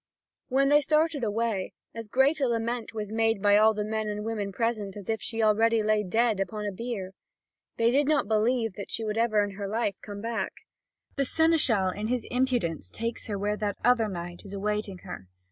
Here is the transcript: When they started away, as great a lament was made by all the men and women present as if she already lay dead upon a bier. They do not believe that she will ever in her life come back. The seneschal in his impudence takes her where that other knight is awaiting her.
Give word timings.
When 0.47 0.69
they 0.69 0.81
started 0.81 1.23
away, 1.23 1.73
as 1.93 2.07
great 2.07 2.41
a 2.41 2.47
lament 2.47 2.91
was 2.91 3.11
made 3.11 3.39
by 3.39 3.55
all 3.57 3.75
the 3.75 3.85
men 3.85 4.07
and 4.07 4.25
women 4.25 4.51
present 4.51 4.97
as 4.97 5.09
if 5.09 5.21
she 5.21 5.43
already 5.43 5.83
lay 5.83 6.03
dead 6.03 6.39
upon 6.39 6.65
a 6.65 6.71
bier. 6.71 7.11
They 7.77 7.91
do 7.91 8.03
not 8.03 8.27
believe 8.27 8.73
that 8.73 8.89
she 8.89 9.03
will 9.03 9.19
ever 9.19 9.43
in 9.43 9.51
her 9.57 9.67
life 9.67 9.93
come 10.01 10.19
back. 10.19 10.53
The 11.17 11.25
seneschal 11.25 11.89
in 11.89 12.07
his 12.07 12.25
impudence 12.31 12.89
takes 12.89 13.27
her 13.27 13.37
where 13.37 13.57
that 13.57 13.77
other 13.85 14.07
knight 14.07 14.41
is 14.43 14.53
awaiting 14.53 14.97
her. 15.05 15.27